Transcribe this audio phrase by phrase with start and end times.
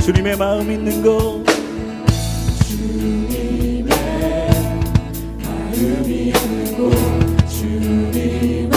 [0.00, 1.44] 주님의 마음 있는 곳.
[2.68, 3.84] 주님의
[5.42, 6.92] 마음 있는 곳
[7.48, 8.70] 주님의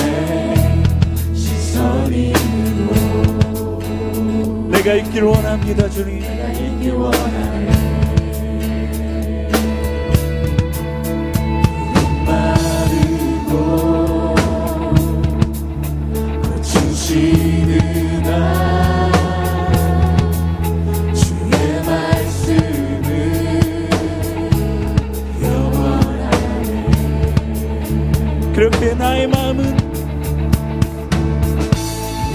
[1.36, 6.20] 시선 있는 곳 내가 있길 원합니다 주님.
[6.22, 7.49] 내가 있길 원합니다.
[28.60, 29.64] 그렇게 나의 마음은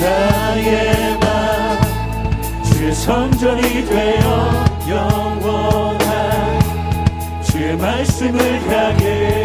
[0.00, 6.60] 나의 마음 주의 성전이 되어 영원한
[7.42, 9.42] 주의 말씀을 향해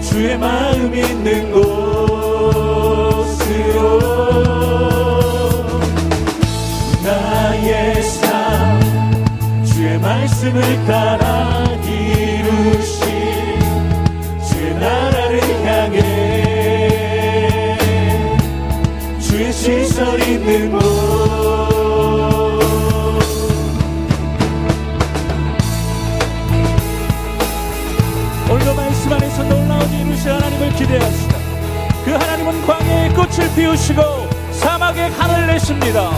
[0.00, 2.78] 주의 마음 있는 곳으로
[7.02, 11.56] 나의 삶 주의 말씀을 따라
[19.66, 20.78] 시선 있는 곳.
[28.48, 31.38] 오늘도 말씀 안에서 놀라운 이루신 하나님을 기대하시다.
[32.04, 34.02] 그 하나님은 광야의 꽃을 피우시고
[34.52, 36.12] 사막에 간을 내십니다.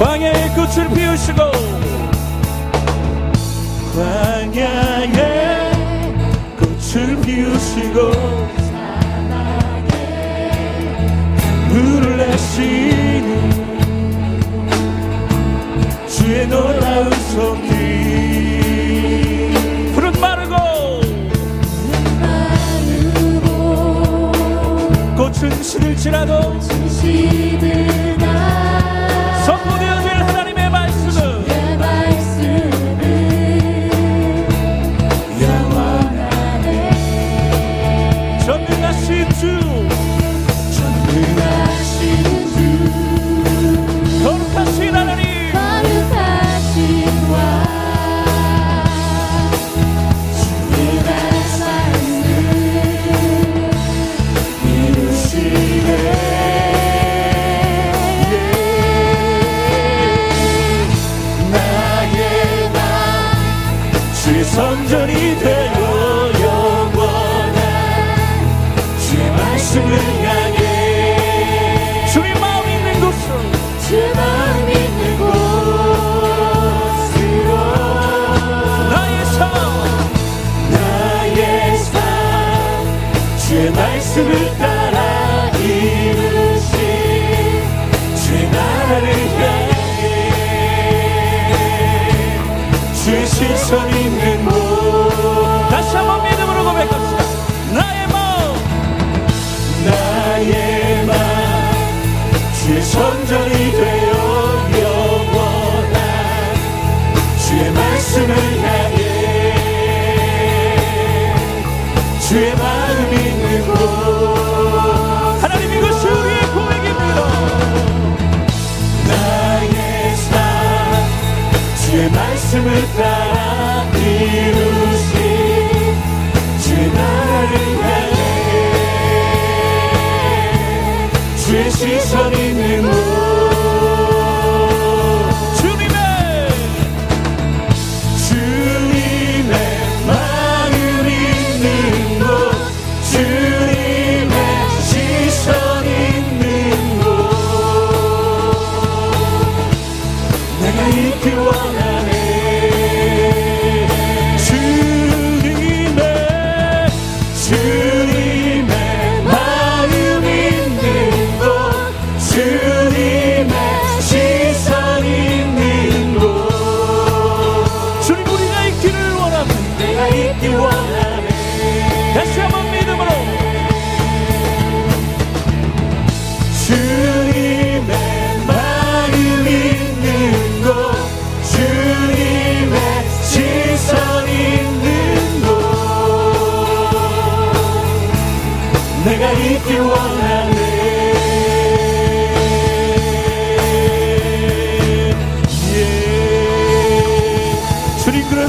[0.00, 1.42] 광야의 꽃을 피우시고
[3.94, 5.47] 광야의
[6.88, 8.12] 꽃을 피우시고
[11.68, 13.50] 물을 내시는
[16.08, 18.62] 주의 놀라운 손길
[19.92, 20.56] 푸른 마르고
[25.14, 26.58] 꽃은 시들지라도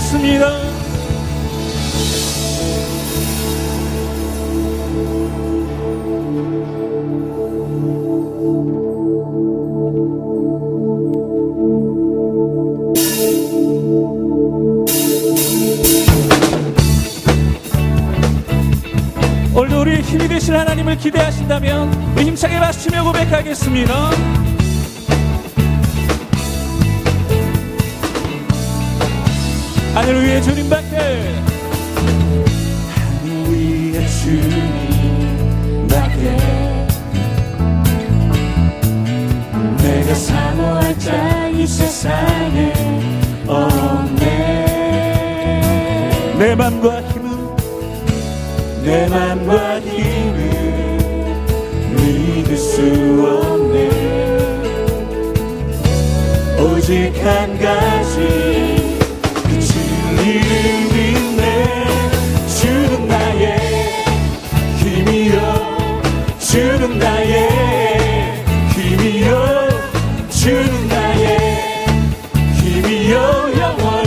[0.10, 0.60] 믿습니다.
[19.54, 24.39] 오늘도 우리 힘이 되신 하나님을 기대하신다면 힘차게 마시며 고백하겠습니다.
[42.00, 42.72] 세상에
[43.46, 44.26] 없네.
[46.40, 47.56] 내 맘과 힘은
[48.86, 50.40] 내 맘과 힘은
[51.98, 52.82] 믿을 수
[53.28, 53.90] 없네.
[56.62, 57.99] 오직 한가
[73.10, 74.06] 힘이요 영원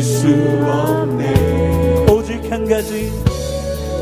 [0.00, 0.28] 믿을 수
[0.64, 2.06] 없네.
[2.10, 3.12] 오직 한 가지.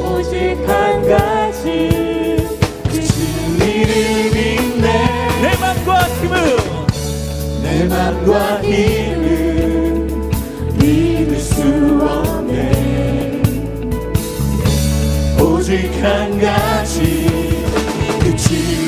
[0.01, 2.37] 오직 한 가지.
[2.85, 4.87] 그 진리를 믿네.
[5.43, 6.57] 내 맘과 힘은
[7.63, 10.07] 내 맘과 힘을
[10.81, 11.63] 믿을 수
[12.01, 13.43] 없네.
[15.41, 17.27] 오직 한 가지.
[18.21, 18.88] 그진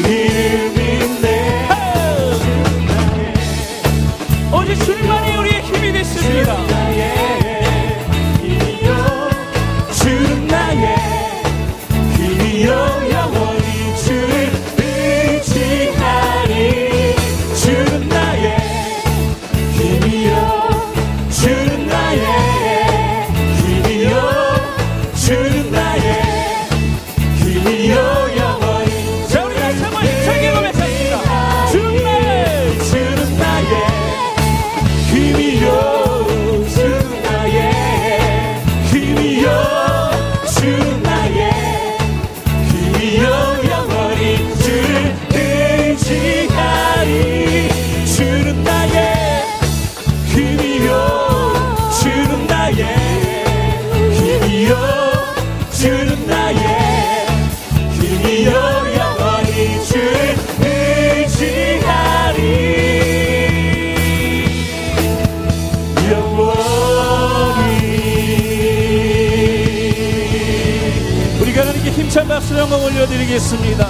[72.60, 73.88] 영광 올려드리겠습니다.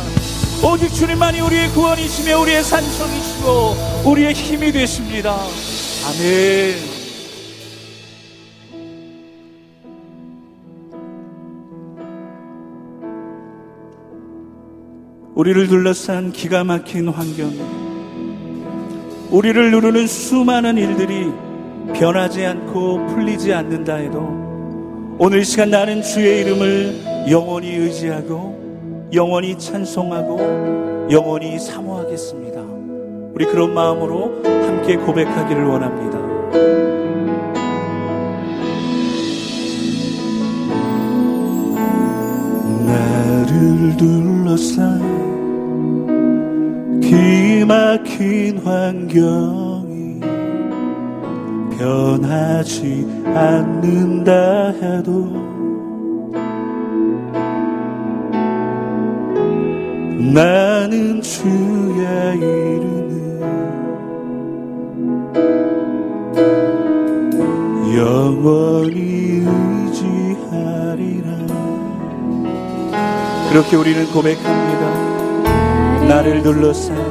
[0.63, 5.35] 오직 주님만이 우리의 구원이시며 우리의 산성이시고 우리의 힘이 되십니다.
[6.07, 6.77] 아멘.
[15.35, 17.51] 우리를 둘러싼 기가 막힌 환경,
[19.31, 21.27] 우리를 누르는 수많은 일들이
[21.99, 31.09] 변하지 않고 풀리지 않는다 해도 오늘 이 시간 나는 주의 이름을 영원히 의지하고 영원히 찬송하고
[31.11, 32.61] 영원히 사모하겠습니다.
[33.35, 36.19] 우리 그런 마음으로 함께 고백하기를 원합니다.
[42.87, 45.01] 나를 둘러싼
[47.01, 50.21] 기막힌 환경이
[51.77, 55.60] 변하지 않는다 해도
[60.33, 63.41] 나는 주의 이름을
[67.97, 69.43] 영원히
[69.91, 71.29] 의지하리라
[73.51, 75.11] 그렇게 우리는 고백합니다.
[76.07, 77.10] 나를 둘러싼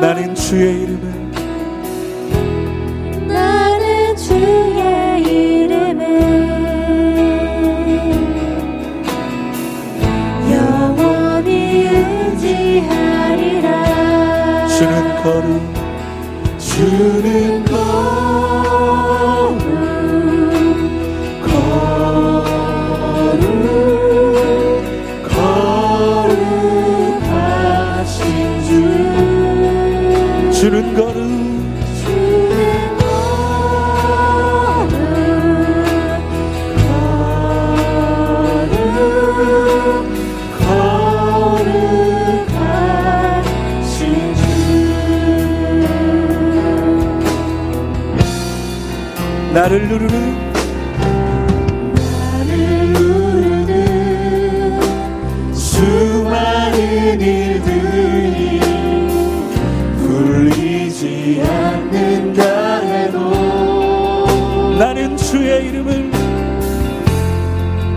[0.00, 1.30] 나는 주의 이름을.
[3.26, 6.02] 나는 주의 이름을.
[10.52, 11.88] 영원히
[12.36, 13.68] 의지하리라.
[14.68, 15.74] 주는 걸음
[16.58, 17.65] 주는
[49.66, 50.14] 나를 누르는
[51.92, 53.74] 나를 누르는
[55.52, 58.60] 수많은 일들이
[59.98, 63.18] 풀리지 않는다 해도
[64.78, 66.12] 나는 주의 이름을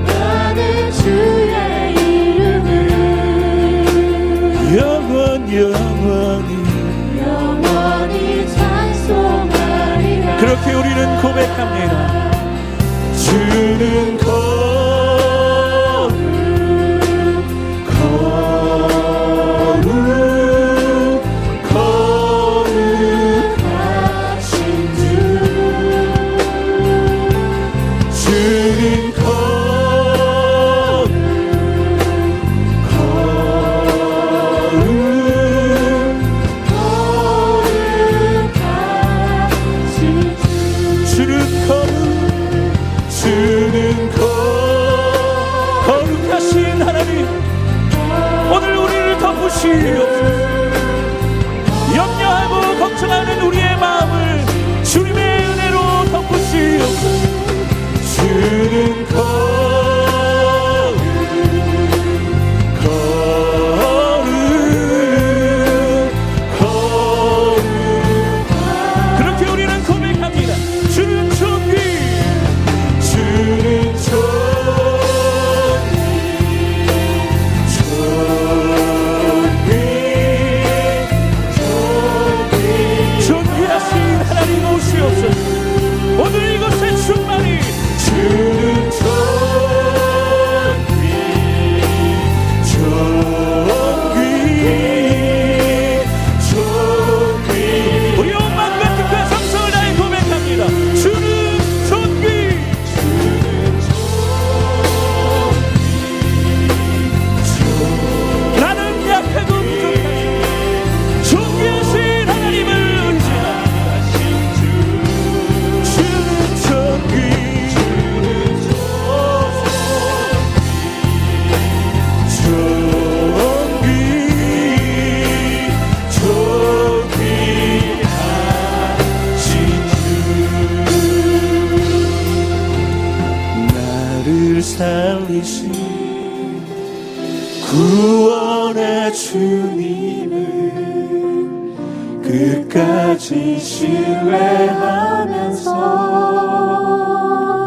[0.08, 2.90] 나는 주의 이름을
[4.76, 6.69] 영원 영원히 영원히
[10.40, 12.32] 그렇게 우리는 고백합니다.
[13.14, 14.59] 주는 거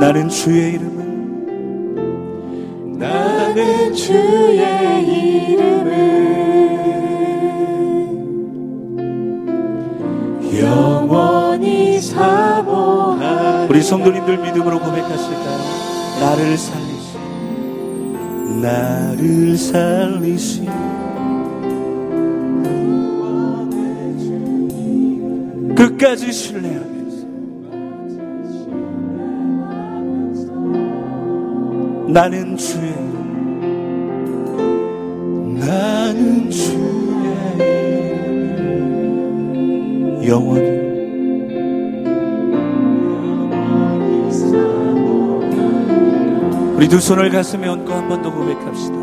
[0.03, 0.99] 나는 주의 이름을.
[2.99, 4.59] 나는 주의
[5.07, 5.93] 이름을.
[10.61, 15.59] 영원히 사모하리 우리 성도님들 믿음으로 고백하실까요?
[16.19, 17.17] 나를 살리시.
[18.61, 20.67] 나를 살리신
[25.77, 27.02] 끝까지 신뢰하면서
[32.13, 32.93] 나는 주의
[35.59, 36.79] 나는 주의
[40.29, 40.83] 영원히
[46.77, 48.97] 우리 두 손을 가슴에 얹고 한 번 더 고백합시다.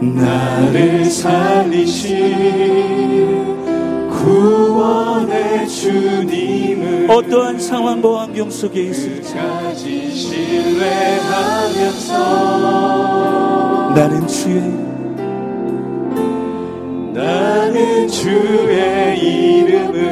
[0.00, 2.14] 나를 살리신
[4.24, 9.34] 구원의 주님을 어떠한 상황과 환경 속에 있을지
[10.10, 11.74] 신뢰하면서
[13.94, 14.62] 나는 주의
[17.12, 20.04] 나는 주의 이름을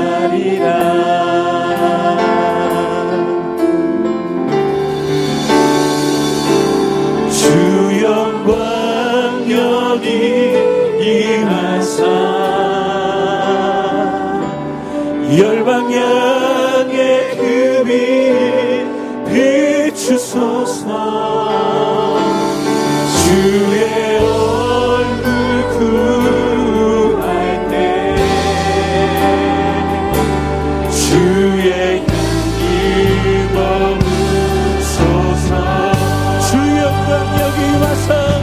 [37.25, 38.41] 머무소서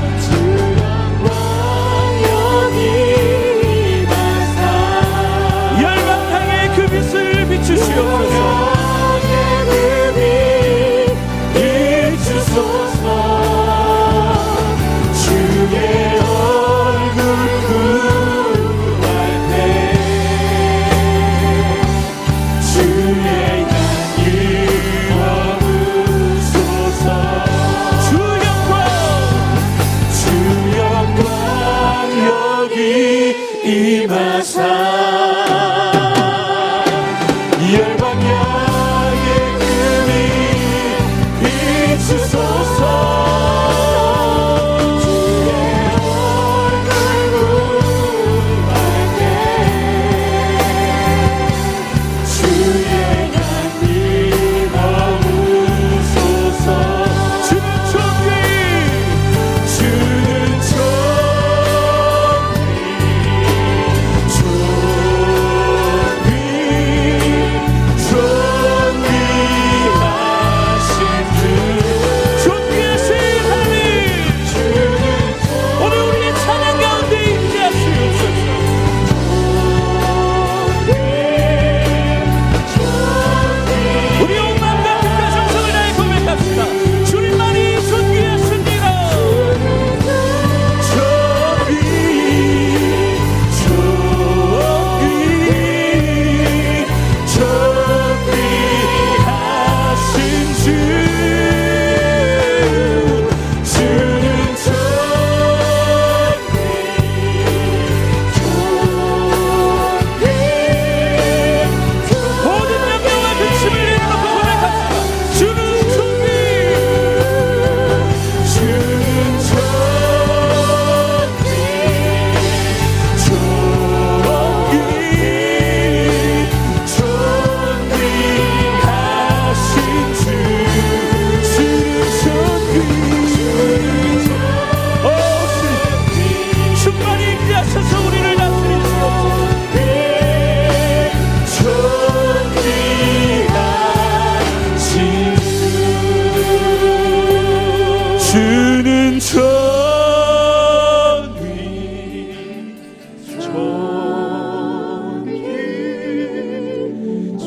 [149.19, 149.39] 주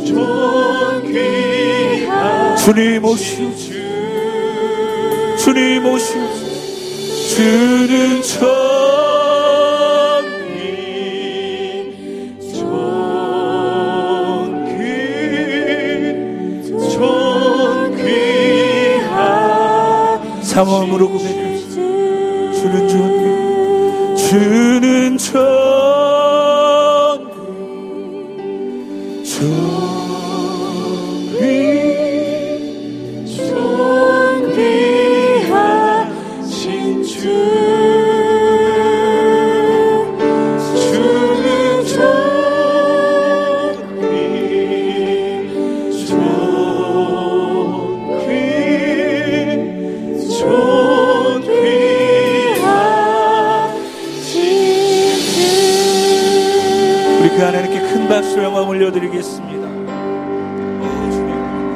[0.09, 1.15] 영광
[2.57, 3.51] 주님 오시오
[5.39, 6.21] 주님 오시오
[7.29, 8.70] 주는 천
[20.61, 21.75] 천귀한 삼엄으로 고백합시다
[22.53, 25.60] 주는 천귀 주는 천
[58.11, 59.50] 박수 영광 올려드리겠습니다